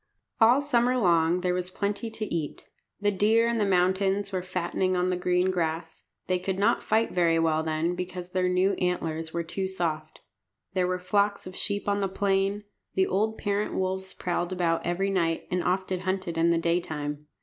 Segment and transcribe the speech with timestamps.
[0.39, 2.67] All summer long there was plenty to eat.
[3.01, 6.05] The deer in the mountains were fattening on the green grass.
[6.25, 10.21] They could not fight very well then, because their new antlers were too soft.
[10.73, 12.63] There were flocks of sheep on the plain.
[12.95, 17.27] The old parent wolves prowled about every night, and often hunted in the daytime.